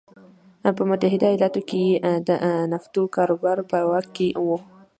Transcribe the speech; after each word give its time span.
په 0.77 0.83
متحده 0.89 1.27
ایالتونو 1.31 1.65
کې 1.69 1.79
یې 1.87 1.93
د 2.27 2.29
نفتو 2.71 3.03
کاروبار 3.15 3.57
په 3.69 3.77
واک 3.89 4.07
کې 4.15 4.27
و. 4.45 4.47